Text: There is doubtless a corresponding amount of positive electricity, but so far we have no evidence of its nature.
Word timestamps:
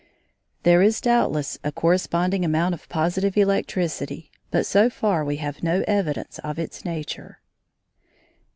There 0.63 0.81
is 0.81 0.99
doubtless 0.99 1.59
a 1.63 1.71
corresponding 1.71 2.43
amount 2.43 2.73
of 2.73 2.89
positive 2.89 3.37
electricity, 3.37 4.31
but 4.49 4.65
so 4.65 4.89
far 4.89 5.23
we 5.23 5.35
have 5.35 5.61
no 5.61 5.83
evidence 5.87 6.39
of 6.39 6.57
its 6.57 6.83
nature. 6.83 7.39